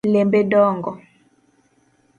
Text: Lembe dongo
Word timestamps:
Lembe 0.13 0.39
dongo 0.51 0.91